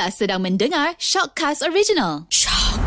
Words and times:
Anda 0.00 0.16
sedang 0.16 0.40
mendengar 0.40 0.96
Shockcast 0.96 1.60
Original. 1.60 2.24
Shock. 2.32 2.80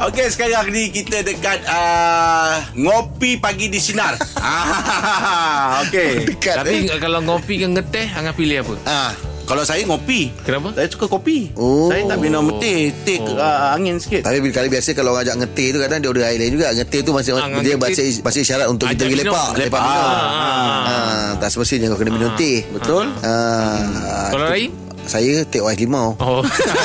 Okey, 0.00 0.32
sekarang 0.32 0.72
ni 0.72 0.88
kita 0.88 1.20
dekat 1.20 1.60
uh, 1.68 2.56
ngopi 2.72 3.36
pagi 3.36 3.68
di 3.68 3.76
sinar. 3.76 4.16
ah, 4.40 5.76
okey. 5.84 6.24
Tapi 6.40 6.88
eh? 6.88 6.96
kalau 6.96 7.20
ngopi 7.20 7.60
ke 7.60 7.68
ngeteh 7.68 8.16
Angah 8.16 8.32
pilih 8.32 8.64
apa? 8.64 8.74
Ah, 8.82 9.12
kalau 9.44 9.60
saya 9.60 9.84
ngopi. 9.84 10.32
Kenapa? 10.40 10.72
Saya 10.72 10.88
suka 10.88 11.04
kopi. 11.04 11.52
Oh. 11.52 11.92
Saya 11.92 12.08
tak 12.08 12.16
minum 12.16 12.56
teh, 12.56 12.96
teh 13.04 13.20
Oh. 13.20 13.36
uh, 13.36 13.76
angin 13.76 14.00
sikit. 14.00 14.24
Tapi 14.24 14.48
kali 14.48 14.72
biasa 14.72 14.96
kalau 14.96 15.12
orang 15.12 15.28
ajak 15.28 15.44
ngeteh 15.44 15.68
tu 15.68 15.78
kadang 15.84 16.00
dia 16.00 16.08
order 16.08 16.24
air 16.24 16.40
lain 16.40 16.56
juga. 16.56 16.72
Ngeteh 16.72 17.00
tu 17.04 17.12
masih 17.12 17.36
Ah, 17.36 17.60
dia 17.60 17.76
bahasa 17.76 18.00
bahasa 18.24 18.40
isyarat 18.40 18.72
untuk 18.72 18.88
kita 18.88 19.04
pergi 19.04 19.20
minum. 19.20 19.36
lepak, 19.36 19.48
lepak 19.60 19.68
Lepak. 19.68 19.84
minum. 19.84 20.08
Ah. 20.08 20.80
Ah, 20.80 21.28
tak 21.36 21.48
semestinya 21.52 21.92
kau 21.92 22.00
kena 22.00 22.16
minum 22.16 22.32
teh. 22.32 22.64
Betul? 22.72 23.12
Ah, 23.20 24.32
Kalau 24.32 24.48
tu- 24.48 24.56
lain? 24.56 24.72
Saya 25.04 25.44
teh 25.44 25.60
ais 25.60 25.76
limau. 25.76 26.16
Oh. 26.16 26.40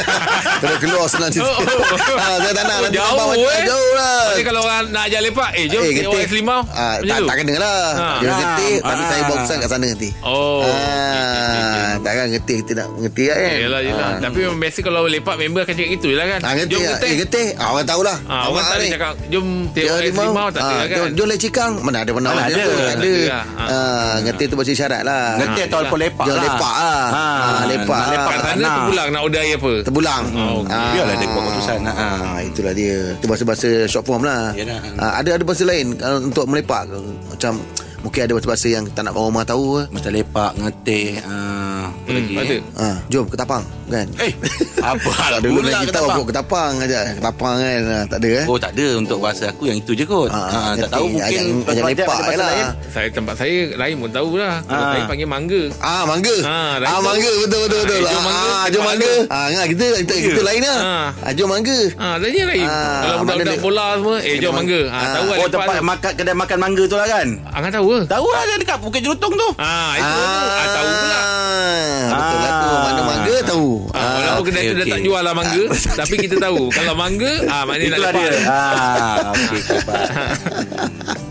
Kena 0.61 0.75
keluar 0.75 1.07
senang 1.07 1.29
cerita. 1.29 1.47
Oh. 1.47 1.55
ah, 2.19 2.35
saya 2.37 2.51
tak 2.51 2.63
nak 2.63 2.75
Oh, 2.75 2.83
nanti 2.83 2.97
jauh, 2.97 3.07
nampak 3.09 3.25
macam 3.29 3.47
eh. 3.49 3.63
jauh 3.63 3.91
lah. 3.93 4.21
Jadi 4.29 4.43
kalau 4.43 4.61
orang 4.61 4.83
nak 4.89 5.03
ajak 5.05 5.21
lepak, 5.23 5.49
eh 5.53 5.65
jom 5.65 5.81
Eh, 5.81 5.91
getih. 5.93 6.19
OS 6.19 6.31
limau. 6.33 6.59
Ah, 6.69 6.93
Macam 6.93 7.07
tak, 7.07 7.17
tu? 7.17 7.25
tak 7.25 7.35
kena 7.37 7.53
lah. 7.55 7.79
Ha. 7.89 8.07
Dia 8.19 8.27
Ah. 8.27 8.37
getih 8.37 8.73
tapi 8.81 8.99
Ah. 8.99 9.07
saya 9.07 9.21
bawa 9.23 9.37
pesan 9.39 9.57
kat 9.57 9.69
sana 9.69 9.87
nanti. 9.87 10.09
Oh. 10.19 10.61
Ah, 10.61 11.89
takkan 11.97 12.27
getih 12.29 12.57
kita 12.59 12.71
nak 12.75 12.87
getih 13.01 13.25
kan. 13.29 13.39
Yelah, 13.39 13.81
yelah. 13.81 14.03
Ah. 14.05 14.17
Tapi 14.19 14.37
memang 14.41 14.59
biasa 14.59 14.79
kalau 14.81 15.01
lepak 15.05 15.35
member 15.37 15.61
akan 15.63 15.73
cakap 15.73 15.89
gitu 15.93 16.07
je 16.09 16.17
lah 16.17 16.27
kan. 16.27 16.39
Ah, 16.41 16.53
getih. 16.53 16.67
Jom 16.69 16.79
ah. 16.81 16.87
ngeteh. 16.91 17.07
Eh, 17.07 17.15
getih. 17.17 17.47
Ah, 17.55 17.67
orang 17.71 17.87
tahulah. 17.87 18.17
Ah, 18.25 18.43
orang 18.45 18.63
tak 18.65 18.75
ada 18.75 18.87
cakap, 18.89 19.13
jom 19.29 19.45
Dia 19.71 19.83
OS 19.89 20.01
limau, 20.11 20.47
tak 20.49 20.59
ada 20.59 20.65
Ah, 20.65 20.75
lah 20.75 20.85
kan. 20.85 21.09
Jom, 21.13 21.25
lek 21.25 21.39
cikang 21.39 21.71
Mana 21.79 21.97
ada 21.99 22.11
Mana 22.11 22.27
ada 22.29 22.43
ada. 22.43 22.59
Tak 22.59 22.97
lah. 22.99 23.43
Ah. 23.55 23.67
Ah, 23.69 24.13
Ngetih 24.21 24.45
tu 24.45 24.55
bahasa 24.55 24.71
isyarat 24.71 25.01
lah 25.01 25.23
Ngeteh 25.37 25.63
atau 25.65 25.79
lepak 25.95 26.25
Jom 26.25 26.35
lah. 26.35 26.43
lepak 26.43 26.73
lah 26.75 27.03
Ah, 27.09 27.63
lepak 27.65 27.97
lah. 27.97 28.08
Lepak 28.11 28.31
Kat 28.31 28.43
sana 28.49 28.67
terpulang 28.75 29.07
nak 29.09 29.21
order 29.21 29.39
air 29.39 29.55
apa. 29.55 29.73
Terpulang 29.81 30.23
Oh, 30.31 30.51
okey. 30.61 30.73
Ah. 30.73 30.91
Biarlah 30.91 31.15
dia 31.15 31.27
buat 31.27 31.43
keputusan. 31.43 31.79
Ah. 31.81 31.93
Ah, 31.93 32.39
itulah 32.39 32.73
dia 32.73 32.95
Itu 33.13 33.25
bahasa-bahasa 33.25 33.69
short 33.85 34.05
form 34.05 34.21
lah 34.21 34.51
Yalah. 34.53 34.79
ah, 34.95 35.13
Ada 35.17 35.29
ada 35.35 35.43
bahasa 35.43 35.63
lain 35.63 35.97
ah, 35.97 36.19
Untuk 36.19 36.45
melepak 36.45 36.89
Macam 37.27 37.61
Mungkin 37.99 38.21
ada 38.21 38.31
bahasa-bahasa 38.31 38.67
yang 38.69 38.83
Tak 38.87 39.01
nak 39.01 39.13
orang 39.13 39.29
rumah 39.29 39.45
tahu 39.45 39.65
Macam 39.87 40.09
lepak, 40.09 40.51
ngeteh, 40.55 41.07
uh, 41.21 41.83
apa 41.85 42.07
Hmm, 42.07 42.15
lagi? 42.15 42.33
ada. 42.33 42.55
Eh? 42.55 42.61
ah, 42.77 42.97
Jom 43.07 43.25
ke 43.25 43.35
tapang 43.35 43.63
Kan 43.89 44.07
Eh, 44.15 44.31
apa 44.79 45.09
hal 45.11 45.33
Dulu 45.39 45.59
pula 45.59 45.69
lagi 45.71 45.85
ke 45.85 45.91
tahu 45.91 46.05
tapang? 46.05 46.15
Kok 46.15 46.25
ke 46.25 46.35
tapang 46.35 46.71
aja 46.79 46.99
Ketapang 47.11 47.55
kan 47.57 47.81
ah, 47.89 48.03
Tak 48.05 48.17
ada 48.17 48.29
eh 48.31 48.45
Oh 48.45 48.55
tak 48.55 48.71
ada 48.71 48.87
Untuk 48.95 49.17
bahasa 49.17 49.49
aku 49.49 49.63
yang 49.65 49.77
itu 49.77 49.91
je 49.91 50.05
kot 50.05 50.29
Ah, 50.29 50.45
ah, 50.47 50.73
Tak 50.75 50.89
tahu 50.89 51.05
mungkin 51.09 51.25
Ajak- 51.25 51.67
ajak 51.69 51.83
lepak 51.89 52.17
je 52.19 52.35
lah. 52.35 52.47
lain. 52.47 52.65
Saya 52.87 53.07
tempat 53.09 53.33
saya 53.35 53.55
lain 53.75 53.95
pun 53.97 54.09
tahu 54.09 54.29
lah. 54.35 54.61
Kalau 54.63 54.77
Ah. 54.79 54.91
saya 54.91 55.03
panggil 55.05 55.25
mangga. 55.25 55.61
Ah 55.79 56.03
mangga. 56.03 56.35
Ah, 56.41 56.73
lain 56.77 56.87
Ah, 56.87 56.99
mangga 56.99 57.31
betul 57.39 57.59
betul 57.61 57.79
Ah, 57.79 57.85
betul. 57.85 58.19
mangga, 58.19 58.49
Ah, 58.49 58.65
jom 58.67 58.83
mangga. 58.83 59.13
Ah, 59.27 59.45
ngah 59.47 59.65
kita 59.67 59.85
kita, 59.99 60.13
kita 60.19 60.41
lain 60.43 60.61
lah. 60.63 60.79
Ah. 60.79 61.07
Ah, 61.21 61.31
jom 61.31 61.47
mangga. 61.47 61.77
Ah, 61.95 62.15
tadi 62.17 62.39
lain. 62.39 62.65
Ah, 62.65 62.99
Kalau 62.99 63.15
budak-budak 63.19 63.59
bola 63.59 63.85
semua, 63.95 64.17
eh 64.19 64.35
jom 64.35 64.51
mang- 64.51 64.57
mangga. 64.59 64.81
Ah, 64.85 64.95
Ah. 64.95 65.09
tahu 65.11 65.25
lah 65.27 65.37
Oh 65.39 65.47
tempat 65.47 65.75
makan 65.81 66.11
kedai 66.13 66.35
makan 66.35 66.57
mangga 66.59 66.83
tu 66.83 66.95
lah 66.95 67.07
kan 67.07 67.27
Angah 67.49 67.71
tahu 67.71 67.85
ke? 67.87 67.99
Tahu 68.07 68.25
lah 68.27 68.41
dekat 68.55 68.77
Bukit 68.79 69.01
Jelutong 69.01 69.33
tu 69.33 69.49
Ah, 69.55 69.91
itu 69.95 70.13
ah. 70.17 70.67
tahu 70.67 70.87
pula. 70.89 71.19
Ah, 71.19 72.09
betul 72.11 72.37
lah 72.37 72.51
tu. 72.51 72.67
Ah. 72.67 72.81
Mana 72.83 73.01
mangga 73.03 73.35
tahu. 73.43 73.67
Ah, 73.95 74.15
walaupun 74.19 74.43
kedai 74.51 74.61
okey, 74.61 74.69
tu 74.69 74.75
dah 74.75 74.85
okey. 74.85 74.93
tak 74.93 75.01
jual 75.05 75.21
lah 75.21 75.33
mangga 75.33 75.63
Tapi 76.03 76.15
kita 76.19 76.35
tahu 76.37 76.61
Kalau 76.71 76.93
mangga 76.93 77.31
ah, 77.47 77.63
Maknanya 77.63 77.87
nak 77.87 77.99
Itulah 77.99 78.11
lepak 78.11 78.23
dia 78.23 78.39
ah, 78.49 79.15
okay, 79.31 79.59
okay, 79.59 79.79
faham. 79.83 80.07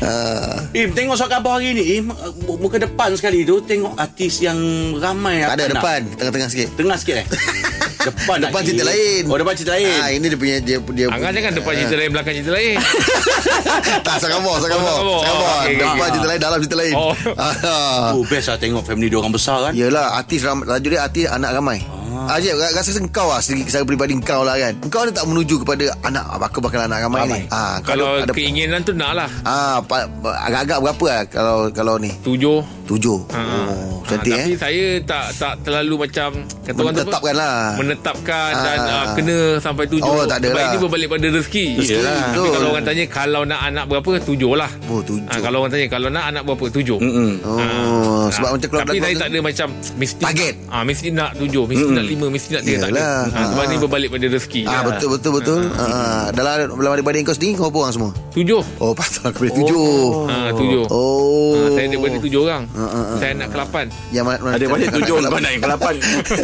Ah, 0.00 0.56
Im 0.72 0.90
tengok 0.96 1.14
surat 1.14 1.30
khabar 1.36 1.60
hari 1.60 1.76
ni 1.76 1.84
Im 2.00 2.10
Muka 2.58 2.80
depan 2.80 3.12
sekali 3.14 3.44
tu 3.44 3.60
Tengok 3.62 3.94
artis 3.94 4.40
yang 4.40 4.58
ramai 4.96 5.44
tak 5.44 5.60
ada 5.60 5.66
depan, 5.76 6.00
tengah-tengah 6.16 6.48
sikit. 6.48 6.68
Tengah 6.74 6.96
sikit 6.98 7.16
eh 7.22 7.26
Depan 8.00 8.36
Depan 8.40 8.60
cerita 8.62 8.84
lain. 8.84 9.22
Oh 9.26 9.36
depan 9.36 9.52
cerita 9.52 9.72
lain 9.72 9.92
Ah, 9.94 10.08
ini 10.08 10.26
dia 10.26 10.38
punya 10.38 10.56
dia 10.58 10.76
dia. 10.80 11.06
Angah 11.06 11.30
jangan 11.30 11.52
depan 11.54 11.72
cerita 11.76 11.94
lain 11.94 12.10
Belakang 12.10 12.34
cerita 12.34 12.52
lain 12.52 12.76
tak. 14.06 14.16
Oh. 14.32 14.56
Oh, 14.70 15.20
okey, 15.20 15.74
okey, 15.74 15.76
Depan 15.76 16.08
cerita 16.10 16.26
lain, 16.26 16.40
dalam 16.40 16.58
cerita 16.58 16.76
lain. 16.76 16.94
Oh. 16.94 17.14
Ah. 17.40 18.12
Oh 18.12 18.24
best 18.24 18.46
lah 18.46 18.56
tengok 18.56 18.82
family 18.82 19.06
dia 19.06 19.18
orang 19.18 19.32
besar 19.32 19.56
kan 19.62 19.72
Yelah 19.72 20.14
artis 20.14 20.40
Laju 20.42 20.86
dia 20.86 21.00
artis 21.00 21.24
anak 21.26 21.50
ramai 21.52 21.78
ah. 21.80 22.36
Ajib 22.36 22.52
rasa 22.56 22.90
engkau 22.94 23.26
lah 23.26 23.40
Segi 23.40 23.64
saya 23.66 23.82
pribadi 23.82 24.12
engkau 24.12 24.42
lah 24.42 24.56
kan 24.56 24.74
Engkau 24.80 25.02
ni 25.02 25.10
tak 25.10 25.24
menuju 25.24 25.54
kepada 25.58 25.88
Anak 26.02 26.24
Bakal 26.36 26.60
bakal 26.60 26.80
anak 26.82 27.00
ramai, 27.00 27.20
Ramai. 27.22 27.40
ni 27.40 27.48
ah, 27.48 27.78
Kalau 27.80 28.18
ada, 28.18 28.30
keinginan 28.30 28.80
tu 28.82 28.92
nak 28.92 29.12
lah 29.14 29.28
ah, 29.42 29.78
pa- 29.80 30.08
Agak-agak 30.42 30.78
berapa 30.80 31.04
lah 31.06 31.20
Kalau 31.26 31.56
kalau 31.70 31.94
ni 31.96 32.10
Tujuh 32.20 32.60
Tujuh 32.90 33.18
Ah, 33.30 33.38
Oh 33.38 34.02
ah, 34.02 34.02
Cantik 34.04 34.34
Tapi 34.34 34.50
eh 34.50 34.58
saya 34.58 34.84
tak 35.00 35.24
tak 35.36 35.54
terlalu 35.62 35.94
macam 36.00 36.28
kata 36.60 36.74
orang 36.76 36.90
tu 36.90 36.98
apa? 36.98 37.06
Menetapkan 37.06 37.34
lah 37.36 37.56
Menetapkan 37.78 38.50
dan 38.52 38.78
Ah. 38.80 38.90
uh, 38.90 39.06
kena 39.14 39.36
sampai 39.56 39.84
tujuh 39.86 40.10
Oh, 40.10 40.24
tak 40.24 40.42
ada 40.42 40.48
Sebab 40.50 40.58
lah. 40.58 40.68
ini 40.68 40.78
berbalik 40.80 41.08
pada 41.08 41.26
rezeki 41.28 41.66
Rezeki. 41.76 42.00
Tapi 42.00 42.18
betul. 42.26 42.48
kalau 42.50 42.68
orang 42.68 42.84
tanya 42.84 43.04
Kalau 43.06 43.40
nak 43.44 43.60
anak 43.62 43.84
berapa 43.86 44.10
Tujuh 44.20 44.50
lah 44.52 44.70
Oh 44.86 45.00
tujuh 45.00 45.22
Ah, 45.24 45.38
Kalau 45.38 45.56
orang 45.60 45.70
tanya 45.70 45.86
Kalau 45.86 46.08
nak 46.08 46.24
anak 46.26 46.42
berapa 46.42 46.64
Tujuh 46.68 46.98
Mm-mm. 46.98 47.30
Oh 47.40 47.58
Ah, 47.60 48.26
Sebab 48.30 48.48
ah, 48.48 48.52
macam 48.52 48.68
keluarga 48.68 48.88
Tapi 48.88 48.98
saya 48.98 49.14
tak 49.16 49.28
ada 49.28 49.38
macam 49.40 49.66
mesti 49.96 50.18
Target. 50.20 50.54
ah 50.66 50.82
Mesti 50.82 51.06
nak 51.10 51.30
tujuh 51.36 51.64
Mesti 51.64 51.86
nak 51.88 52.04
lima 52.04 52.26
Mesti 52.26 52.48
nak 52.50 52.62
tiga 52.64 52.78
Tak 52.80 52.90
ada 52.90 53.00
ah, 53.00 53.22
Sebab 53.46 53.62
Ah. 53.62 53.66
ni 53.66 53.76
berbalik 53.78 54.08
pada 54.10 54.26
rezeki 54.26 54.62
Ah 54.66 54.80
betul 54.82 55.08
betul 55.12 55.32
betul. 55.32 55.60
Ah, 55.72 56.26
dalam 56.32 56.50
dalam 56.72 56.90
adik-adik 56.92 57.22
kau 57.22 57.32
sendiri 57.32 57.54
kau 57.54 57.68
berapa 57.68 57.78
orang 57.84 57.94
semua? 57.94 58.10
Tujuh 58.30 58.62
Oh 58.78 58.92
pasal 58.92 59.30
aku 59.30 59.38
boleh 59.40 59.54
tujuh. 59.54 59.86
ah, 60.26 60.50
Tujuh 60.50 60.82
Oh. 60.90 61.54
Ah, 61.56 61.68
Saya 61.70 61.86
ada 61.86 61.96
beradik 61.96 62.20
tujuh 62.22 62.40
orang 62.42 62.64
Ah, 62.80 63.12
ah. 63.12 63.20
Saya 63.20 63.36
anak 63.36 63.52
ke 63.52 63.60
lapan 63.60 63.92
Yang 64.08 64.24
mana, 64.24 64.40
mana 64.40 64.56
Ada 64.56 64.64
banyak 64.72 64.88
tujuh 64.96 65.20
Kau 65.20 65.36
nak 65.36 65.52
yang 65.52 65.60
ke-8 65.60 65.84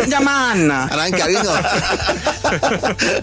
Macam 0.05 0.23
mana 0.29 0.85
Anak 0.93 1.05
angkat 1.09 1.33
ke 1.33 1.41
kau? 1.41 1.57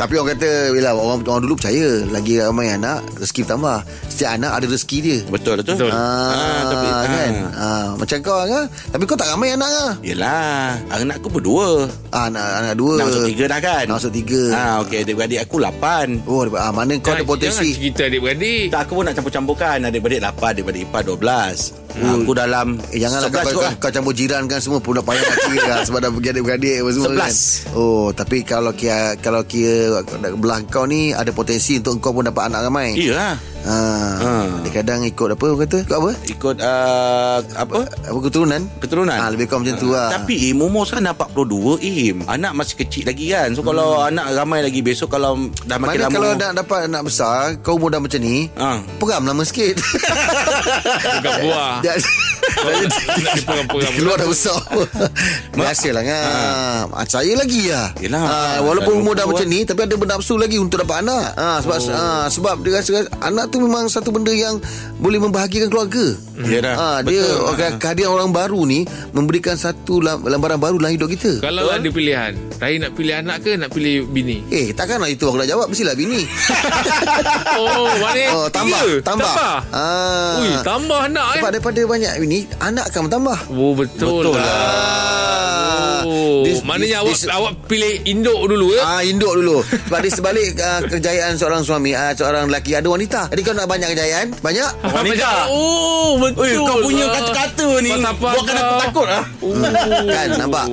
Tapi 0.00 0.12
orang 0.16 0.30
kata 0.36 0.50
bila 0.74 0.90
orang 0.96 1.20
orang 1.24 1.42
dulu 1.44 1.54
percaya 1.60 2.04
lagi 2.08 2.40
ramai 2.40 2.72
anak 2.72 3.04
rezeki 3.20 3.42
bertambah. 3.46 3.78
Setiap 4.20 4.36
anak 4.36 4.52
ada 4.52 4.66
rezeki 4.68 4.98
dia. 5.00 5.18
Betul 5.24 5.54
betul 5.56 5.80
Betul. 5.80 5.90
Ah, 5.90 6.28
Ah, 6.28 6.60
tapi, 6.68 6.86
kan. 7.08 7.32
ah. 7.32 7.48
Ah, 7.56 7.86
macam 7.96 8.16
kau 8.20 8.36
kan. 8.36 8.64
Tapi 8.68 9.02
kau 9.08 9.16
tak 9.16 9.32
ramai 9.32 9.48
anak 9.50 9.70
ah. 9.72 9.92
Yelah 10.04 10.76
Anak 10.92 11.24
aku 11.24 11.32
berdua 11.32 11.88
Ah, 12.12 12.28
anak 12.28 12.44
anak 12.60 12.74
dua. 12.76 13.00
Nak 13.00 13.06
masuk 13.08 13.24
tiga 13.26 13.44
dah 13.48 13.60
kan 13.64 13.82
Nak 13.88 13.96
masuk 13.96 14.12
tiga. 14.12 14.42
Ah, 14.52 14.74
Okey 14.84 14.98
adik-beradik 15.00 15.40
aku 15.40 15.56
lapan 15.56 16.20
Oh, 16.28 16.44
ah, 16.52 16.68
mana 16.68 17.00
kau 17.00 17.16
ada 17.16 17.24
Jangan- 17.24 17.32
potensi. 17.32 17.64
Jangan 17.64 17.80
cerita 17.80 18.02
adik-beradik 18.04 18.62
Tak 18.68 18.80
aku 18.84 18.92
pun 18.92 19.02
nak 19.08 19.14
campur-campurkan 19.16 19.76
Adik-beradik 19.88 20.20
lapan 20.20 20.48
Adik-beradik 20.52 20.82
ipar 20.84 21.00
dua 21.00 21.16
belas 21.16 21.58
Aku 21.90 22.32
dalam 22.32 22.66
Eh, 22.92 23.00
janganlah 23.00 23.26
kau, 23.26 23.42
kau, 23.42 23.62
lah. 23.62 23.72
kau 23.74 23.90
campur 23.90 24.12
jiran 24.12 24.46
kan 24.46 24.62
semua 24.62 24.78
pun 24.78 24.94
dah 24.94 25.02
payah 25.02 25.20
nak 25.20 25.38
kira 25.42 25.62
lah, 25.66 25.80
sebab 25.82 25.98
dah 25.98 26.10
pergi 26.12 26.28
adik-beradik 26.30 26.74
apa 26.76 26.90
semua 26.92 27.08
Sebelas. 27.08 27.34
kan. 27.34 27.74
Oh, 27.74 28.06
tapi 28.10 28.36
kalau 28.40 28.70
kira 28.72 28.98
kalau 29.18 29.42
kira 29.42 29.98
belah 30.32 30.62
kau 30.64 30.86
ni 30.86 31.10
ada 31.10 31.28
potensi 31.30 31.76
untuk 31.76 31.98
kau 31.98 32.12
pun 32.12 32.22
dapat 32.22 32.46
anak 32.46 32.62
ramai. 32.62 32.94
Iyalah 32.94 33.34
Ha. 33.60 33.78
Ha. 34.16 34.32
Dia 34.64 34.72
kadang 34.72 35.04
ikut 35.04 35.28
apa 35.30 35.44
orang 35.44 35.60
kata? 35.62 35.78
Ikut 35.84 35.96
apa? 35.96 36.10
Ikut 36.24 36.56
uh, 36.58 37.38
Apa 37.54 37.76
Apa 37.86 38.18
keturunan? 38.22 38.64
Keturunan 38.78 39.14
Ha, 39.14 39.28
lebih 39.28 39.46
kurang 39.46 39.62
macam 39.62 39.76
tu 39.76 39.92
lah. 39.92 40.08
Tapi 40.10 40.48
Im 40.48 40.60
Umur 40.60 40.84
sekarang 40.84 41.12
dah 41.12 41.16
42 41.28 41.76
Im 41.82 42.16
Anak 42.24 42.52
masih 42.54 42.74
kecil 42.78 43.04
lagi 43.04 43.28
kan 43.28 43.52
So 43.52 43.60
kalau 43.60 44.00
anak 44.00 44.32
ramai 44.32 44.64
lagi 44.64 44.80
Besok 44.80 45.12
kalau 45.12 45.36
Dah 45.62 45.76
makin 45.76 45.88
Hmm. 45.90 45.98
Mana 46.00 46.02
lama 46.02 46.16
kalau 46.16 46.30
nak 46.32 46.52
dapat 46.56 46.78
anak 46.86 47.02
besar, 47.04 47.40
kau 47.60 47.76
umur 47.76 47.90
dah 47.90 48.00
macam 48.00 48.20
ni, 48.20 48.48
Ah. 48.56 48.80
peram 48.96 49.22
lama 49.22 49.42
sikit. 49.42 49.76
Dekat 51.20 51.34
buah 51.42 51.84
Dia- 52.50 53.92
Keluar 53.92 54.16
dah 54.16 54.26
besar. 54.26 54.58
Biasalah 55.56 56.02
kan? 56.02 56.24
Ha. 56.88 57.02
Saya 57.04 57.32
lagi 57.34 57.66
lah. 57.66 57.90
Yelah. 57.96 58.20
ha, 58.20 58.38
Walaupun 58.60 58.98
umur 58.98 59.12
dah 59.12 59.24
20 59.24 59.32
macam 59.32 59.46
ni 59.48 59.60
Tapi 59.62 59.80
ada 59.82 59.94
bernafsu 59.94 60.34
lagi 60.34 60.56
Untuk 60.56 60.78
dapat 60.78 61.02
anak. 61.02 61.26
Ha, 61.34 61.58
Sebab 61.60 61.78
Oh. 61.80 61.90
ha, 61.90 62.02
sebab 62.26 62.54
dia 62.60 62.76
rasa 62.76 62.90
Anak 63.20 63.48
tu 63.48 63.58
memang 63.58 63.86
satu 63.86 64.10
benda 64.10 64.30
yang 64.30 64.58
Boleh 64.96 65.18
membahagiakan 65.18 65.68
keluarga. 65.68 66.06
Yelah, 66.40 66.74
ha, 66.74 66.86
Dia 67.00 67.20
betul. 67.20 67.50
okay, 67.50 67.68
Kehadiran 67.76 68.10
orang 68.12 68.30
baru 68.30 68.60
ni 68.62 68.84
Memberikan 69.10 69.54
satu 69.54 69.98
lambaran 70.00 70.56
baru 70.56 70.76
Dalam 70.76 70.92
hidup 70.92 71.08
kita. 71.08 71.40
Kalau 71.40 71.66
ada 71.66 71.84
pilihan 71.86 72.32
Saya 72.52 72.74
nak 72.78 72.92
pilih 72.94 73.14
anak 73.14 73.36
ke 73.40 73.52
Nak 73.54 73.70
pilih 73.70 74.06
bini? 74.06 74.40
Eh 74.48 74.70
takkanlah 74.70 75.08
itu 75.08 75.22
aku 75.22 75.36
nak 75.36 75.46
jawab 75.46 75.66
Mestilah 75.66 75.92
bini. 75.94 76.22
Oh 77.52 77.90
mana 77.98 78.24
Oh 78.32 78.46
tambah 78.48 78.78
tiga? 78.78 79.02
Tambah. 79.02 79.26
Tambah. 79.26 79.56
Ha. 79.70 79.84
Ui 80.40 80.50
tambah 80.62 81.00
anak 81.02 81.26
eh 81.30 81.40
Sebab 81.40 81.50
daripada 81.52 81.80
banyak 81.86 82.12
ini 82.22 82.38
Anak 82.58 82.84
akan 82.88 83.00
bertambah 83.06 83.38
Oh 83.50 83.72
betul, 83.72 84.24
Betul 84.24 84.34
lah. 84.34 84.48
Ah. 84.48 86.00
Oh, 86.00 86.42
This- 86.42 86.64
maknanya 86.64 87.04
this- 87.04 87.04
awak 87.04 87.14
this- 87.14 87.28
awak 87.30 87.52
pilih 87.68 87.92
induk 88.04 88.40
dulu 88.42 88.72
ya? 88.72 88.82
Ah 88.82 89.00
induk 89.04 89.36
dulu. 89.36 89.60
Sebab 89.60 90.00
di 90.00 90.10
sebalik 90.10 90.48
uh, 90.56 90.80
kejayaan 90.88 91.36
seorang 91.36 91.60
suami, 91.60 91.92
uh, 91.92 92.16
seorang 92.16 92.48
lelaki 92.48 92.72
ada 92.72 92.88
wanita. 92.88 93.28
Jadi 93.28 93.40
kau 93.44 93.52
nak 93.52 93.68
banyak 93.68 93.92
kejayaan, 93.92 94.26
banyak 94.34 94.68
Wanita. 94.96 95.52
Oh, 95.52 96.16
betul. 96.16 96.40
Oi, 96.40 96.56
kau 96.56 96.76
punya 96.80 97.04
lah. 97.04 97.14
kata-kata 97.20 97.68
ni 97.78 97.90
Patah-patah. 97.92 98.32
Buatkan 98.32 98.56
aku 98.56 98.74
takut 98.80 99.06
ah. 99.06 99.24
Oh. 99.44 99.54
kan 100.08 100.28
nampak. 100.34 100.66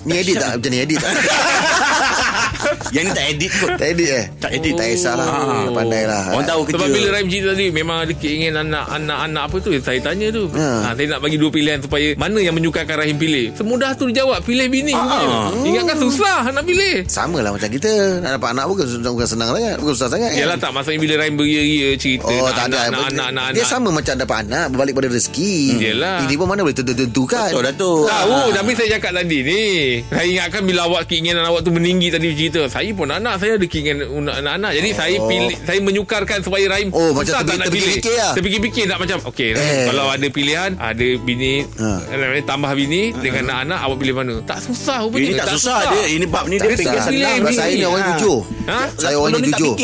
Ni 0.00 0.12
edit 0.16 0.34
tak 0.34 0.48
macam 0.56 0.70
ni 0.72 0.78
edit 0.80 0.96
tak? 0.96 1.12
Yang 2.90 3.04
ni 3.04 3.12
tak 3.12 3.26
edit 3.28 3.50
kot. 3.52 3.70
Tak 3.72 3.88
edit 3.88 4.08
eh 4.10 4.24
Tak 4.36 4.50
edit. 4.52 4.72
Tak 4.72 4.86
kisahlah 4.88 5.26
Ah. 5.26 5.68
Pandai 5.70 6.04
lah 6.04 6.22
Orang 6.30 6.44
tahu 6.44 6.60
kerja. 6.64 6.74
Sebab 6.76 6.88
bila 6.90 7.08
Rahim 7.12 7.26
cerita 7.28 7.48
tadi 7.50 7.66
Memang 7.70 7.96
ada 8.00 8.12
keinginan 8.12 8.66
anak-anak 8.70 9.42
apa 9.44 9.56
tu 9.58 9.70
Saya 9.76 9.98
tanya 9.98 10.26
tu 10.28 10.44
Ha. 10.50 10.66
ha. 10.82 10.90
Saya 10.92 11.06
nak 11.08 11.20
bagi 11.20 11.36
dua 11.36 11.48
pilihan 11.48 11.78
Supaya 11.78 12.12
mana 12.14 12.38
yang 12.38 12.52
menyukakan 12.52 12.96
Rahim 12.96 13.16
pilih 13.16 13.52
Semudah 13.52 13.92
tu 13.92 14.06
dijawab 14.06 14.42
Pilih 14.42 14.66
bini 14.66 14.92
Ah. 14.92 15.06
ha. 15.06 15.54
Ingatkan 15.60 15.96
susah 15.96 16.48
nak 16.48 16.62
pilih 16.62 17.06
Sama 17.06 17.38
lah 17.38 17.50
macam 17.50 17.68
kita 17.68 17.90
Nak 18.18 18.30
dapat 18.36 18.48
anak 18.50 18.64
pun 18.66 18.74
bukan, 18.74 18.86
bukan 19.04 19.28
senang 19.28 19.48
sangat 19.50 19.74
Bukan 19.76 19.92
susah 19.92 20.08
sangat 20.08 20.30
kan? 20.30 20.40
Yalah 20.40 20.56
tak 20.56 20.70
Maksudnya 20.72 20.98
bila 20.98 21.14
Rahim 21.16 21.34
beria-ria 21.36 21.88
Cerita 21.94 22.26
Oh 22.26 22.42
nak 22.42 22.52
tak 22.52 22.64
ada 22.66 22.78
anak, 22.84 23.00
anak, 23.08 23.26
anak, 23.28 23.46
Dia 23.50 23.62
anak. 23.62 23.70
sama 23.70 23.88
macam 23.90 24.14
dapat 24.16 24.36
anak 24.44 24.64
Berbalik 24.68 24.92
pada 24.94 25.08
rezeki 25.08 25.54
Yelah. 25.80 26.18
Ini 26.24 26.34
pun 26.34 26.46
mana 26.46 26.60
boleh 26.60 26.74
tentu-tentukan 26.74 27.48
Betul 27.48 27.62
dah 27.62 27.74
tu. 27.74 27.92
Tahu 28.04 28.40
Tapi 28.50 28.70
saya 28.74 28.88
cakap 28.92 29.12
tadi 29.14 29.38
ni 29.40 29.62
Saya 30.04 30.26
ingatkan 30.26 30.62
bila 30.62 30.80
awak 30.84 31.02
Keinginan 31.06 31.42
awak 31.42 31.62
tu 31.62 31.70
meninggi 31.70 32.08
tadi 32.08 32.28
cerita 32.32 32.59
Saya 32.66 32.90
pun 32.90 33.06
anak 33.06 33.34
Saya 33.36 33.54
ada 33.54 33.64
keinginan 33.64 34.04
untuk 34.06 34.34
anak-anak 34.34 34.70
Jadi 34.74 34.90
saya 34.90 35.16
pilih 35.22 35.56
Saya 35.60 35.78
menyukarkan 35.78 36.38
supaya 36.40 36.64
Rahim 36.66 36.88
Oh, 36.90 37.12
macam 37.12 37.30
susah 37.30 37.40
tak 37.40 37.56
nak 37.56 37.68
pilih 37.68 37.94
terfikir 37.94 38.14
lah. 38.14 38.32
Terfikir-fikir 38.34 38.84
nak 38.86 38.98
macam 38.98 39.18
Rahim, 39.22 39.54
Eh. 39.54 39.84
Kalau 39.86 40.06
ada 40.06 40.26
pilihan 40.28 40.70
Ada 40.74 41.06
bini 41.18 41.54
Ha. 41.72 41.88
eh, 42.10 42.42
Tambah 42.42 42.72
bini 42.72 43.02
Dengan 43.14 43.42
anak-anak 43.46 43.78
Awak 43.80 43.96
pilih 43.96 44.14
mana 44.14 44.34
Tak 44.42 44.58
susah 44.60 44.98
rupanya 45.00 45.22
Ini 45.22 45.32
tak, 45.36 45.46
susah. 45.54 45.78
dia. 45.88 46.04
Ini 46.10 46.26
bab 46.26 46.44
ni 46.44 46.56
Tak 46.56 46.66
dia 46.66 46.76
fikir 46.76 46.92
susah. 46.92 47.04
senang. 47.06 47.36
Sebab 47.38 47.52
saya 47.54 47.72
ni 47.72 47.84
orang 47.84 48.02
Ha. 48.02 48.08
jujur 48.12 48.38
Ha? 48.66 48.80
Saya 48.94 49.14
orang 49.16 49.30
tak 49.32 49.42
jujur. 49.48 49.74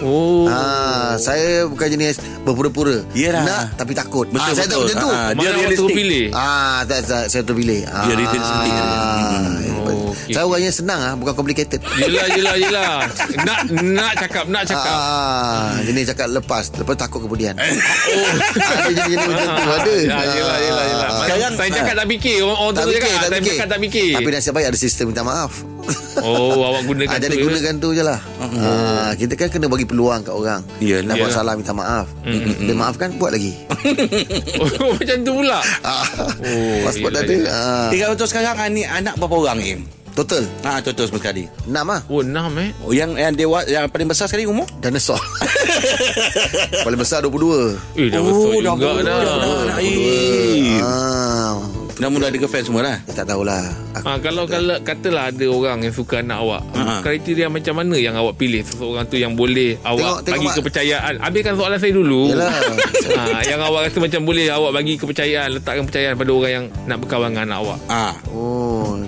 Oh 0.00 0.44
Ah, 0.48 1.14
saya 1.16 1.66
bukan 1.66 1.88
jenis 1.90 2.16
berpura-pura. 2.40 3.02
Yelah. 3.12 3.42
Nak 3.42 3.64
tapi 3.76 3.92
takut. 3.92 4.26
Betul, 4.26 4.40
ah, 4.40 4.54
saya 4.54 4.66
tak 4.66 4.78
macam 4.78 4.96
tu. 4.96 5.10
Ah, 5.10 5.30
Mana 5.30 5.42
dia 5.42 5.50
realistik. 5.52 5.92
pilih 5.92 6.24
Ah, 6.30 6.80
tak, 6.82 6.98
tak, 7.04 7.24
saya 7.26 7.42
terpilih. 7.42 7.82
Ah, 7.84 8.06
Dia 8.06 8.14
realistik. 8.14 8.70
Okey. 10.20 10.32
Saya 10.32 10.44
orangnya 10.44 10.70
senang 10.70 11.00
ah, 11.00 11.14
bukan 11.14 11.34
complicated. 11.34 11.80
Yelah 11.96 12.26
yelah 12.36 12.54
yelah 12.54 12.92
Nak 13.40 13.58
nak 13.70 14.12
cakap 14.16 14.44
Nak 14.44 14.62
cakap 14.64 14.90
Ah, 14.90 15.78
jenis 15.80 16.08
cakap 16.08 16.26
lepas, 16.28 16.64
lepas 16.72 16.94
takut 16.94 17.20
kemudian. 17.20 17.54
Oh, 17.54 18.28
ada 18.74 18.88
jenis-jenis 18.88 19.26
macam 19.26 19.46
tu 19.56 19.70
ada. 19.70 19.96
Ya, 19.96 20.18
yelah, 20.26 20.58
yelah, 20.58 20.84
yelah. 20.86 21.08
Ah, 21.08 21.20
Sekarang, 21.22 21.52
saya 21.54 21.70
cakap 21.72 21.94
tak 21.94 22.06
fikir. 22.08 22.36
Orang, 22.40 22.58
orang 22.58 22.72
tak 22.72 22.82
tu 22.82 22.90
fikir, 22.90 23.00
cakap, 23.00 23.14
tak 23.14 23.28
saya 23.28 23.38
fikir. 23.38 23.52
cakap 23.54 23.68
tak 23.68 23.80
fikir. 23.80 24.08
Tapi 24.12 24.28
nasib 24.30 24.52
baik 24.52 24.66
ada 24.66 24.78
sistem 24.78 25.04
minta 25.08 25.22
maaf. 25.22 25.52
Oh, 26.18 26.60
awak 26.62 26.82
gunakan 26.84 27.08
Ah, 27.08 27.16
jadi 27.16 27.32
tu. 27.32 27.38
ya? 27.38 27.44
gunakan 27.46 27.74
tu 27.78 27.88
je 27.90 28.02
lah 28.02 28.20
ah, 28.60 29.10
Kita 29.14 29.32
kan 29.34 29.48
kena 29.48 29.66
bagi 29.66 29.86
peluang 29.86 30.20
kat 30.20 30.34
orang 30.34 30.60
Yelah. 30.78 31.00
Nak 31.00 31.14
buat 31.16 31.30
Yelah. 31.30 31.38
salah 31.38 31.52
minta 31.54 31.72
maaf 31.72 32.06
Dia 32.58 32.74
maafkan 32.74 33.16
buat 33.16 33.32
lagi 33.32 33.56
Oh, 34.82 34.92
macam 34.92 35.16
tu 35.18 35.32
pula. 35.32 35.62
ah, 35.80 36.04
Oh, 36.42 36.74
Pasport 36.84 37.08
dah 37.10 37.22
ada 37.22 37.36
ah, 37.46 37.88
Tinggal 37.88 38.12
untuk 38.12 38.26
sekarang 38.26 38.52
ah, 38.52 38.68
ni 38.68 38.82
anak 38.82 39.16
berapa 39.16 39.32
orang 39.38 39.58
Im? 39.62 39.80
Total 40.18 40.42
Ha, 40.60 40.82
betul 40.82 41.06
semua 41.06 41.20
sekali. 41.20 41.46
Enam 41.64 41.86
lah 41.86 42.02
Oh, 42.04 42.20
enam 42.20 42.50
eh. 42.58 42.74
Oh, 42.80 42.90
yang 42.90 43.14
yang 43.14 43.30
dewa 43.30 43.62
yang 43.64 43.86
paling 43.86 44.04
besar 44.04 44.26
sekali 44.26 44.44
umur? 44.44 44.66
Dinosaur 44.76 45.22
Paling 46.82 46.98
besar 46.98 47.22
22 47.22 47.78
Eh, 47.94 48.08
dah 48.08 48.18
besar 48.18 48.50
juga 48.50 48.90
dah. 48.98 49.18
dah. 49.22 49.78
Eh. 49.78 50.78
ah, 50.80 51.54
Dah 51.94 52.06
mula 52.06 52.26
ada 52.26 52.36
girlfriend 52.36 52.62
semua 52.64 52.82
lah. 52.84 52.96
Tak 53.04 53.26
tahulah 53.26 53.62
Aku 53.92 54.06
Ha, 54.06 54.18
kalau 54.18 54.46
kalau 54.46 54.78
katalah 54.80 55.30
ada 55.30 55.46
orang 55.48 55.78
yang 55.80 55.90
suka 55.92 56.18
anak 56.18 56.38
awak, 56.38 56.62
Ha. 56.72 56.98
kriteria 57.00 57.46
macam 57.48 57.74
mana 57.76 57.96
yang 57.96 58.14
awak 58.14 58.34
pilih 58.36 58.62
seseorang 58.62 59.02
tu 59.04 59.16
yang 59.16 59.34
boleh 59.34 59.74
awak 59.80 59.98
Tengok- 59.98 60.20
tengok 60.20 60.34
bagi 60.36 60.46
mak- 60.46 60.56
kepercayaan? 60.56 61.14
Habiskan 61.18 61.54
soalan 61.54 61.78
saya 61.78 61.92
dulu. 61.92 62.22
Ha, 62.30 63.42
yang 63.50 63.60
awak 63.60 63.80
rasa 63.86 63.98
macam 63.98 64.20
boleh 64.24 64.46
awak 64.48 64.70
bagi 64.72 64.94
kepercayaan, 64.94 65.48
letakkan 65.52 65.82
kepercayaan 65.84 66.14
pada 66.14 66.30
orang 66.32 66.52
yang 66.52 66.64
nak 66.86 66.98
berkawan 66.98 67.28
dengan 67.30 67.44
anak 67.44 67.58
awak. 67.60 67.78
Ah, 67.86 68.14
Oh 68.28 68.57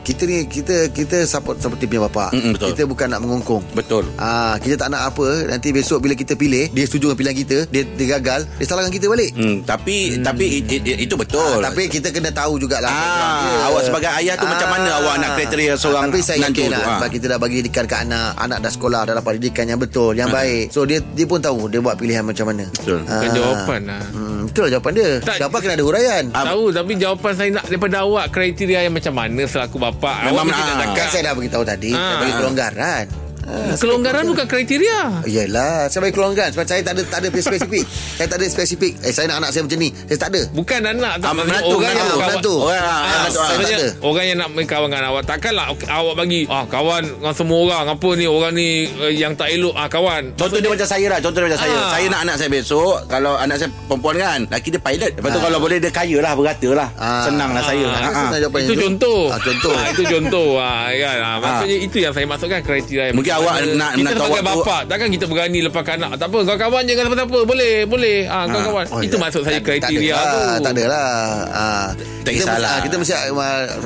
Kita 0.00 0.23
ni 0.25 0.44
Kita 0.44 0.88
kita 0.88 1.23
support 1.25 1.56
seperti 1.56 1.85
punya 1.87 2.08
Mm-mm, 2.11 2.52
betul. 2.55 2.69
Kita 2.70 2.82
bukan 2.85 3.06
nak 3.08 3.20
mengongkong 3.20 3.62
betul. 3.73 4.05
Ah, 4.17 4.56
kita 4.56 4.75
tak 4.76 4.88
nak 4.88 5.08
apa 5.08 5.47
Nanti 5.47 5.70
besok 5.70 6.00
bila 6.00 6.12
kita 6.12 6.35
pilih 6.35 6.69
Dia 6.69 6.85
setuju 6.85 7.08
dengan 7.08 7.19
pilihan 7.19 7.37
kita 7.38 7.56
Dia, 7.67 7.82
dia 7.85 8.06
gagal 8.14 8.49
Dia 8.56 8.64
salahkan 8.64 8.91
kita 8.91 9.06
balik 9.06 9.32
Hmm, 9.32 9.62
tapi 9.62 10.17
hmm. 10.17 10.25
tapi 10.25 10.44
it, 10.58 10.64
it, 10.69 10.82
it, 10.85 10.99
itu 11.02 11.14
betul. 11.14 11.61
Ah, 11.61 11.70
Tapi 11.70 11.87
kita 11.87 12.08
kena 12.08 12.31
tahu 12.31 12.56
jugalah 12.56 12.88
Ah, 12.88 13.69
awak 13.69 13.82
sebagai 13.85 14.11
ayah 14.17 14.35
tu 14.35 14.44
macam 14.44 14.69
mana 14.69 14.88
awak 14.97 15.14
nak 15.17 15.31
kriteria 15.37 15.73
seorang 15.75 16.08
Tapi 16.08 16.20
saya 16.20 16.38
yakin 16.47 16.67
tu, 16.67 16.73
lah 16.73 16.82
ah. 16.99 17.08
Kita 17.08 17.26
dah 17.26 17.38
bagi 17.38 17.61
didikan 17.61 17.85
ke 17.85 17.97
anak 17.99 18.35
Anak 18.37 18.58
dah 18.61 18.70
sekolah 18.70 19.00
Dah 19.05 19.14
dapat 19.14 19.37
didikan 19.37 19.67
yang 19.67 19.79
betul 19.79 20.12
Yang 20.12 20.31
baik 20.31 20.64
So 20.70 20.82
dia 20.82 20.99
dia 21.11 21.25
pun 21.25 21.38
tahu 21.38 21.69
Dia 21.69 21.79
buat 21.79 21.94
pilihan 21.94 22.23
macam 22.23 22.49
mana 22.49 22.64
Betul. 22.73 23.02
Bukan 23.02 23.31
jawapan 23.32 23.81
lah. 23.87 24.02
hmm, 24.08 24.41
Betul 24.47 24.62
lah 24.62 24.70
jawapan 24.73 24.93
dia 24.93 25.11
Tak. 25.20 25.37
Jawapan 25.38 25.58
kena 25.61 25.73
ada 25.73 25.85
huraian 25.85 26.25
Ah, 26.31 26.44
Tahu 26.47 26.64
tapi 26.70 26.93
jawapan 26.97 27.32
saya 27.32 27.50
nak 27.52 27.64
daripada 27.67 27.97
awak 28.00 28.26
kriteria 28.31 28.81
yang 28.82 28.94
macam 28.94 29.12
mana 29.12 29.43
selaku 29.44 29.76
bapa. 29.76 29.89
Memang, 29.92 30.46
awak 30.46 30.54
ah. 30.54 30.76
nak 30.76 30.88
Kan 30.88 30.88
cakap. 30.94 31.08
saya 31.10 31.22
dah 31.26 31.34
beritahu 31.34 31.64
tadi 31.64 31.90
Ah. 31.90 31.98
Saya 32.00 32.16
bagi 32.20 32.34
kelonggaran 32.37 33.04
Ah, 33.50 33.75
Kelonggaran 33.75 34.25
bukan 34.25 34.47
kriteria. 34.47 35.25
Yelah 35.25 35.87
Saya 35.87 36.00
bagi 36.00 36.14
kelonggaran 36.14 36.50
Sebab 36.50 36.64
saya 36.64 36.81
tak 36.81 36.93
ada 36.93 37.02
Tak 37.05 37.19
ada 37.20 37.29
spesifik 37.35 37.85
Saya 38.17 38.26
tak 38.26 38.38
ada 38.38 38.47
spesifik 38.47 38.93
Eh 39.00 39.11
saya 39.11 39.26
nak 39.26 39.37
anak 39.41 39.50
saya 39.50 39.62
macam 39.64 39.79
ni 39.79 39.91
Saya 40.05 40.19
tak 40.19 40.29
ada 40.31 40.41
Bukan 40.50 40.81
anak 40.81 41.12
tak 41.17 41.26
Ah, 41.26 41.32
maksudnya 41.32 41.58
menantu, 41.58 41.70
orang 41.73 41.82
yang 41.82 41.97
menantu, 41.97 42.11
berkawan- 42.12 42.31
menantu. 42.31 42.55
Orang 42.61 42.79
ah, 42.81 42.91
Ah, 42.91 43.00
menantu, 43.00 43.19
ah. 43.19 43.20
saya 43.20 43.41
tak 43.41 43.56
maksudnya 43.56 43.79
ada. 43.81 43.88
orang 44.00 44.25
yang 44.25 44.38
nak 44.38 44.49
berkawan 44.52 44.88
dengan 44.88 45.05
awak 45.06 45.25
takkanlah 45.25 45.67
awak 45.91 46.14
bagi 46.17 46.41
ah 46.47 46.64
kawan 46.64 47.02
dengan 47.11 47.35
semua 47.35 47.58
orang 47.61 47.85
apa 47.91 48.08
ni 48.12 48.26
orang 48.26 48.52
ni 48.52 48.69
uh, 48.93 49.12
yang 49.12 49.32
tak 49.35 49.49
elok 49.50 49.75
ah 49.75 49.87
kawan 49.87 50.23
Contoh 50.35 50.58
dia 50.58 50.70
macam 50.70 50.87
saya 50.87 51.06
lah 51.06 51.19
Contoh 51.19 51.38
dia 51.38 51.49
macam 51.49 51.61
saya 51.61 51.73
Ah. 51.73 51.91
Saya 51.91 52.06
nak 52.06 52.20
anak 52.23 52.37
saya 52.37 52.50
besok 52.50 52.94
Kalau 53.06 53.32
anak 53.35 53.56
saya 53.56 53.69
perempuan 53.85 54.14
kan 54.17 54.41
Laki 54.47 54.69
dia 54.69 54.81
pilot 54.81 55.12
Lepas 55.12 55.29
tu 55.29 55.38
Ah. 55.38 55.44
kalau 55.44 55.58
boleh 55.58 55.79
dia 55.79 55.91
kaya 55.91 56.19
lah 56.19 56.32
Berata 56.32 56.69
lah 56.70 56.88
Ah. 56.94 57.25
Senang 57.25 57.50
lah 57.50 57.62
saya 57.62 57.82
Ah. 57.82 57.99
Ah, 58.02 58.29
ah. 58.29 58.58
Itu 58.61 58.73
yang 58.73 58.82
contoh. 58.93 59.20
ah, 59.26 59.41
Contoh 59.41 59.73
Ah, 59.73 59.87
itu 59.88 60.02
contoh. 60.05 60.49
Ah, 60.56 60.87
kan. 60.91 61.17
Ah, 61.19 61.37
maksudnya 61.38 61.76
itu 61.81 61.97
yang 61.99 62.12
saya 62.12 62.25
maksudkan 62.25 62.61
kriteria. 62.61 63.05
yang 63.08 63.17
Mungkin 63.17 63.32
awak 63.40 63.54
mana. 63.56 63.72
nak- 63.72 63.92
kita 63.92 64.02
nak 64.02 64.12
tahu 64.12 64.28
sebagai 64.31 64.44
bapa 64.44 64.76
takkan 64.87 65.08
kita 65.10 65.25
berani 65.26 65.58
lepaskan 65.62 65.94
anak. 65.96 66.10
Tak 66.16 66.26
apa 66.26 66.38
kau 66.42 66.56
kawan 66.58 66.81
je 66.81 66.90
dengan 66.90 67.04
siapa-siapa. 67.06 67.38
Boleh, 67.42 67.75
boleh. 67.84 68.19
Ah, 68.26 68.44
kau 68.44 68.54
Ah. 68.54 68.64
kawan. 68.64 68.84
Oh, 68.90 69.00
itu 69.00 69.12
ya. 69.12 69.20
maksud 69.20 69.42
saya 69.42 69.58
kriteria 69.58 70.12
tak 70.12 70.20
ada 70.20 70.31
tu. 70.31 70.40
lah, 70.40 70.56
Tak 70.60 70.72
ada 70.72 70.84
lah 70.87 71.08
ah, 71.50 71.87
Tak 72.20 72.32
kita, 72.32 72.44
kisahlah. 72.44 72.70
ah, 72.70 72.81
Kita 72.81 72.94
mesti 72.96 73.12
ah, 73.12 73.25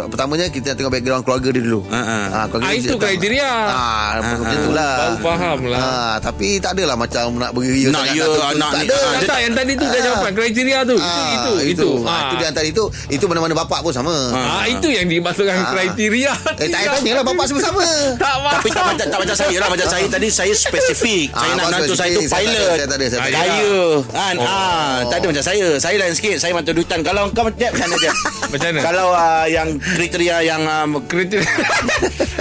Pertamanya 0.06 0.46
kita 0.48 0.68
tengok 0.72 0.90
background 0.90 1.22
keluarga 1.22 1.48
dia 1.50 1.62
dulu 1.62 1.80
keluarga 1.84 2.56
Ah, 2.60 2.72
dia 2.72 2.80
itu 2.80 2.96
kriteria. 2.96 3.50
ah, 3.64 4.10
Macam 4.34 4.58
tu 4.60 4.72
lah 4.72 4.92
Baru 4.96 5.16
faham 5.22 5.58
lah. 5.66 5.78
ah, 5.78 6.14
Tapi 6.18 6.48
tak 6.58 6.70
adalah 6.74 6.96
macam 6.96 7.24
Nak 7.36 7.50
beria 7.52 7.88
Nak 7.88 8.04
ya, 8.10 8.24
tu. 8.24 8.32
anak 8.44 8.70
Tak 8.70 8.82
ada 8.84 8.98
Tak, 9.24 9.38
yang 9.40 9.54
tadi 9.54 9.72
tu 9.72 9.84
dah 9.84 9.94
Ah. 9.94 10.02
jawapan 10.04 10.32
kriteria 10.34 10.78
tu. 10.84 10.96
Itu, 10.96 11.52
itu, 11.64 11.88
itu, 11.94 12.34
di 12.34 12.44
antara 12.44 12.66
itu 12.66 12.84
Itu 13.08 13.24
mana-mana 13.26 13.54
bapak 13.56 13.80
pun 13.80 13.92
sama 13.92 14.14
Ah, 14.32 14.64
itu 14.66 14.88
yang 14.88 15.06
dimaksudkan 15.06 15.54
Ah. 15.56 15.70
kriteria. 15.70 16.32
Eh 16.56 16.68
tak 16.68 16.80
payah 16.80 16.92
tanya 16.94 17.12
lah 17.12 17.24
Bapak 17.24 17.44
semua 17.46 17.62
sama 17.62 17.82
Tak. 18.16 18.34
Tapi 18.52 18.68
tak 18.70 18.84
macam 18.84 19.06
tak 19.06 19.18
macam 19.20 19.34
saya 19.44 19.58
lah 19.58 19.69
Macam 19.69 19.87
saya 19.87 20.06
tadi 20.08 20.29
Saya 20.29 20.52
spesifik 20.52 21.26
Saya 21.29 21.44
Ah, 21.44 21.52
nak 21.52 21.55
abang 21.55 21.70
menantu 21.75 21.94
saya 21.94 22.11
tu 22.11 22.20
spesifik. 22.20 22.31
Saya 22.31 22.44
tak 22.44 22.49
ada, 22.49 22.55
pilot 22.55 22.75
saya 22.75 22.87
tak 22.87 22.96
ada, 22.96 23.06
saya 23.06 23.20
tak 23.20 23.29
ada. 23.29 23.37
Kaya 23.37 23.73
Kan 24.11 24.35
Oh. 24.35 24.46
ah, 24.46 24.96
Tak 25.05 25.17
ada 25.17 25.26
macam 25.26 25.44
saya 25.44 25.67
Saya 25.76 25.96
lain 25.96 26.12
sikit 26.12 26.37
Saya 26.38 26.52
mantu 26.52 26.70
duitan 26.73 27.00
Kalau 27.00 27.23
kau 27.31 27.43
macam 27.43 27.61
macam 27.67 27.87
mana 27.87 27.96
dia 27.99 28.12
Macam 28.46 28.67
mana? 28.67 28.81
Kalau 28.82 29.06
ah, 29.11 29.44
yang 29.46 29.69
kriteria 29.79 30.37
yang 30.43 30.62
um, 30.62 30.91
kriteria 31.02 31.44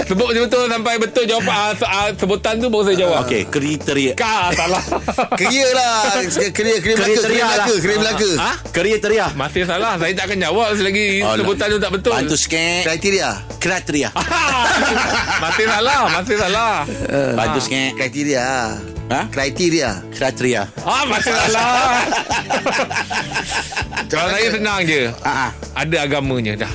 sebut 0.04 0.28
betul 0.30 0.64
sampai 0.66 0.94
betul 0.96 1.24
jawapan 1.24 1.54
ah, 1.54 1.72
se- 1.72 1.88
ah, 1.88 2.08
sebutan 2.12 2.54
tu 2.56 2.68
baru 2.68 2.84
saya 2.84 2.96
jawab. 2.98 3.18
Okey 3.24 3.42
kriteria 3.46 4.12
Ka 4.14 4.52
salah. 4.52 4.82
Lah 5.74 6.14
Melaka 6.14 6.44
Keria 6.50 6.76
Kriteria 6.78 7.16
lah. 7.42 7.66
Melaka 7.66 7.74
Keria 7.74 7.98
Melaka 7.98 8.30
Ha? 8.36 8.50
Kriteria 8.70 9.26
Masih 9.34 9.64
salah. 9.64 9.96
Saya 9.96 10.12
tak 10.12 10.24
akan 10.28 10.38
jawab 10.40 10.68
selagi 10.72 11.06
Oh, 11.20 11.34
sebutan 11.34 11.66
tu 11.68 11.78
tak 11.78 11.90
betul. 11.90 12.12
Bantu 12.12 12.36
sikit 12.36 12.84
Kriteria 12.84 13.28
Kriteria 13.58 14.08
masih 15.44 15.66
salah, 15.66 16.00
masih 16.10 16.36
salah. 16.36 16.83
Bantu 17.34 17.58
sikit 17.60 17.96
Kriteria 17.96 18.46
Ha? 19.04 19.20
Kriteria 19.28 19.90
Kriteria 20.10 20.62
Ah, 20.80 21.04
masih 21.04 21.32
salah. 21.32 22.00
Kalau 24.12 24.28
saya 24.30 24.48
senang 24.48 24.80
je. 24.84 25.10
Ah. 25.20 25.50
Ada 25.74 26.08
agamanya 26.08 26.64
dah. 26.64 26.72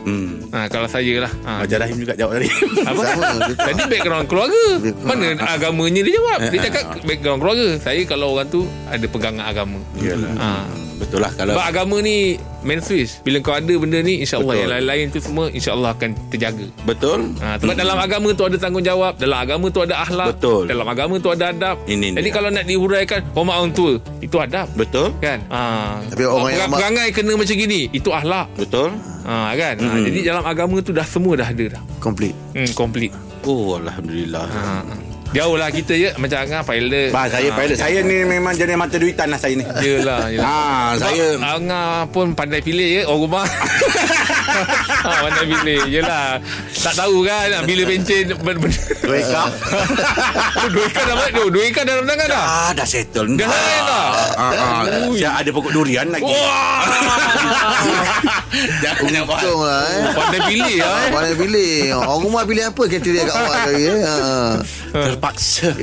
Hmm. 0.00 0.40
Ha, 0.50 0.64
kalau 0.66 0.88
saya 0.88 1.28
lah. 1.28 1.32
Ha. 1.44 1.60
Macam 1.60 1.76
Rahim 1.76 1.96
juga 2.00 2.16
jawab 2.16 2.40
tadi 2.40 2.48
Apa? 2.88 3.02
Sama 3.04 3.52
Tadi 3.52 3.82
background 3.84 4.26
keluarga 4.32 4.64
Mana 5.04 5.36
agamanya 5.44 6.00
dia 6.00 6.16
jawab 6.16 6.38
Dia 6.48 6.60
cakap 6.66 6.84
background 7.04 7.38
keluarga 7.44 7.68
Saya 7.84 8.00
kalau 8.08 8.32
orang 8.32 8.48
tu 8.48 8.64
Ada 8.88 9.04
pegangan 9.04 9.44
agama 9.44 9.76
Yalah. 10.00 10.32
ha. 10.40 10.50
Betul 11.00 11.24
lah 11.24 11.32
Kalau 11.32 11.56
Sebab 11.56 11.64
agama 11.64 11.96
ni 11.98 12.36
main 12.60 12.78
switch 12.78 13.24
Bila 13.24 13.40
kau 13.40 13.56
ada 13.56 13.72
benda 13.72 13.98
ni 13.98 14.20
InsyaAllah 14.20 14.54
yang 14.54 14.70
lain-lain 14.70 15.04
tu 15.08 15.18
semua 15.18 15.48
InsyaAllah 15.48 15.96
akan 15.96 16.12
terjaga. 16.28 16.66
Betul. 16.84 17.32
Ha, 17.40 17.56
Sebab 17.56 17.72
dalam 17.72 17.96
agama 17.96 18.28
tu 18.30 18.44
ada 18.44 18.56
tanggungjawab 18.60 19.16
Dalam 19.16 19.38
agama 19.40 19.66
tu 19.72 19.80
ada 19.80 19.94
akhlak 19.98 20.36
Betul. 20.36 20.62
Dalam 20.68 20.84
agama 20.84 21.14
tu 21.16 21.28
ada 21.32 21.44
adab. 21.50 21.76
Ini 21.88 22.12
Jadi 22.12 22.28
dia. 22.28 22.34
kalau 22.36 22.48
nak 22.52 22.64
dihuraikan 22.68 23.20
Hormat 23.32 23.54
orang 23.56 23.72
tua 23.72 23.92
Itu 24.20 24.36
adab. 24.36 24.68
Betul. 24.76 25.16
Kan? 25.18 25.40
Ha. 25.48 25.60
Tapi 26.04 26.22
orang 26.28 26.52
yang 26.52 26.68
Perangai 26.70 27.08
kena 27.10 27.32
macam 27.34 27.56
gini 27.56 27.80
Itu 27.90 28.12
akhlak. 28.12 28.46
Betul. 28.60 28.92
Ha, 29.24 29.56
kan? 29.56 29.74
ha, 29.80 29.96
Jadi 30.04 30.20
dalam 30.20 30.44
agama 30.44 30.76
tu 30.84 30.92
dah 30.92 31.06
semua 31.08 31.32
dah 31.40 31.48
ada 31.48 31.80
dah. 31.80 31.82
Complete. 31.96 32.36
Hmm, 32.52 32.68
Complete. 32.76 33.14
Oh 33.48 33.80
Alhamdulillah. 33.80 34.44
Ha. 34.52 34.84
Jauh 35.30 35.54
lah 35.54 35.70
kita 35.70 35.94
je 35.94 36.10
Macam 36.16 36.38
Angah 36.40 36.62
pilot. 36.62 37.08
Bah, 37.10 37.26
saya 37.26 37.48
Ha, 37.48 37.56
pilot. 37.56 37.76
Saya 37.78 37.98
ni 38.02 38.16
memang 38.24 38.50
jenis 38.52 38.74
mata 38.74 38.96
duitan 38.96 39.30
lah 39.30 39.38
saya 39.38 39.54
ni. 39.54 39.64
Yelah, 39.78 40.26
yelah. 40.28 40.42
Ah, 40.44 40.90
saya 40.96 41.38
Angah 41.38 42.10
pun 42.10 42.34
pandai 42.34 42.58
pilih 42.58 42.82
ya 42.82 43.02
Orang 43.06 43.30
rumah. 43.30 43.46
Ha, 43.46 45.10
Pandai 45.24 45.44
pilih. 45.46 45.80
Yelah. 45.88 46.42
Tak 46.72 46.94
tahu 46.96 47.22
kan 47.22 47.62
Bila 47.62 47.82
pencen 47.86 48.34
ber- 48.36 48.58
Dua. 49.00 49.46
Oh, 50.56 50.68
Dua 50.74 50.84
ekar 50.84 51.04
dalam 51.04 51.26
Dua, 51.30 51.46
dua 51.48 51.62
ekar 51.64 51.84
dalam 51.84 52.04
tangan 52.04 52.26
dah? 52.26 52.42
Ah, 52.42 52.70
dah 52.72 52.86
settle. 52.86 53.26
Dah 53.34 53.46
lain 53.46 53.82
dah 53.84 54.06
Ah, 54.40 54.56
ah. 54.56 54.80
Saya 55.12 55.30
ada 55.36 55.50
pokok 55.50 55.70
durian 55.70 56.06
lagi. 56.08 56.24
Wah 56.24 56.80
Jangan 58.82 59.10
yang 59.10 59.24
buat. 59.24 59.38
Untung 59.38 59.60
lah 59.60 59.82
eh. 59.86 60.00
Pandai 60.10 60.40
pilih 60.46 60.74
lah 60.78 60.88
Ah, 60.88 60.98
eh 60.98 61.10
Pandai 61.10 61.34
pilih 61.36 61.74
Orang 61.94 62.20
rumah 62.24 62.42
pilih 62.42 62.64
apa 62.66 62.82
Kriteria 62.82 63.22
kat 63.22 63.34
awak 63.36 63.56
tadi 63.64 63.82
eh? 63.84 63.98
ha. 64.00 64.14
Terpaksa. 64.90 65.70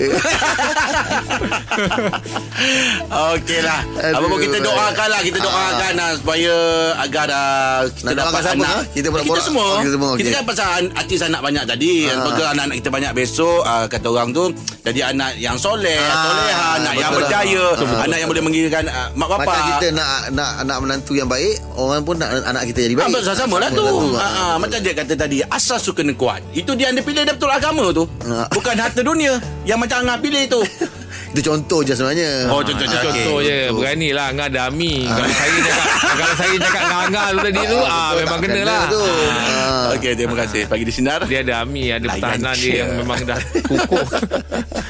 Okeylah. 3.07 3.81
Apa 4.11 4.25
pun 4.25 4.37
kita 4.37 4.57
doakan 4.59 5.07
lah. 5.07 5.21
Kita 5.23 5.39
doakan 5.39 5.91
lah 5.95 6.09
supaya 6.15 6.55
agar 6.99 7.27
uh, 7.29 7.81
kita 7.87 8.03
Nak 8.03 8.13
dapat 8.17 8.41
anak. 8.51 8.67
ha? 8.67 8.79
Kita 8.89 9.07
kita 9.09 9.41
semua. 9.41 9.65
Oh, 9.65 9.79
kita 9.79 9.91
semua, 9.93 10.09
Kita 10.13 10.27
okey. 10.27 10.35
kan 10.35 10.43
pasal 10.43 10.67
artis 10.91 11.19
anak 11.23 11.41
banyak 11.41 11.63
tadi. 11.63 11.91
Semoga 12.05 12.43
anak-anak 12.51 12.75
kita 12.77 12.89
banyak 12.91 13.11
besok. 13.15 13.59
Uh, 13.63 13.85
kata 13.87 14.07
orang 14.09 14.29
tu. 14.31 14.43
Jadi 14.87 14.99
anak 15.03 15.31
yang 15.35 15.59
soleh. 15.59 15.99
Ah, 15.99 16.23
Soleha. 16.31 16.65
Anak 16.79 16.93
yang 16.95 17.11
lah. 17.11 17.19
berjaya. 17.19 17.65
Betul, 17.75 17.87
Anak 18.07 18.17
yang 18.23 18.29
boleh 18.31 18.43
menggirakan 18.47 18.83
uh, 18.87 19.07
mak 19.19 19.27
bapak. 19.27 19.43
Macam 19.43 19.63
kita 19.75 19.87
nak 19.91 20.11
nak 20.31 20.51
anak 20.63 20.77
menantu 20.79 21.13
yang 21.19 21.27
baik 21.27 21.59
Orang 21.75 22.07
pun 22.07 22.15
nak 22.15 22.29
anak 22.47 22.63
kita 22.71 22.79
jadi 22.87 22.93
Ah, 22.95 22.99
baik 23.03 23.19
betul 23.19 23.35
sama 23.35 23.55
lah 23.59 23.69
tu. 23.75 23.83
Ah, 24.15 24.23
ah, 24.23 24.53
macam 24.55 24.79
dia 24.79 24.93
kata 24.95 25.13
tadi, 25.19 25.43
asas 25.43 25.83
tu 25.83 25.91
kena 25.91 26.15
kuat. 26.15 26.39
Itu 26.55 26.71
dia 26.79 26.87
yang 26.89 27.03
pilih 27.03 27.27
dia 27.27 27.35
betul 27.35 27.51
agama 27.51 27.91
tu. 27.91 28.07
Ah. 28.23 28.47
Bukan 28.47 28.75
harta 28.79 29.03
dunia 29.03 29.43
yang 29.67 29.75
macam 29.75 30.07
Angah 30.07 30.17
pilih 30.23 30.43
tu. 30.47 30.61
Itu 31.27 31.41
contoh 31.43 31.79
je 31.81 31.91
sebenarnya 31.91 32.47
Oh, 32.47 32.61
contoh 32.61 32.83
je. 32.83 32.93
Ah, 32.93 33.03
Contoh 33.03 33.37
je 33.39 33.57
betul. 33.67 33.77
Berani 33.77 34.09
lah 34.11 34.31
Angah 34.31 34.47
dami 34.47 35.05
Kalau 35.05 35.27
saya 35.27 35.57
cakap 35.59 35.85
Kalau 36.13 36.33
saya 36.33 36.55
cakap 36.57 36.81
dengan 36.81 36.99
Angah 37.03 37.25
tu 37.27 37.37
tadi 37.41 37.61
tu 37.63 37.79
ah, 37.79 38.09
Memang 38.15 38.39
kena 38.39 38.61
lah 38.63 38.81
tu. 38.87 39.01
Ah. 39.01 39.35
Ah. 39.57 39.85
Okey, 39.93 40.11
terima 40.13 40.35
kasih. 40.35 40.61
Pagi 40.67 40.83
di 40.83 40.93
sinar. 40.93 41.23
Dia 41.23 41.39
ada 41.41 41.63
ami 41.63 41.89
Ada 41.89 42.03
Layan 42.03 42.11
pertahanan 42.13 42.55
dia. 42.55 42.75
Yang 42.77 42.89
memang 42.97 43.19
dah 43.23 43.39
kukuh 43.63 44.05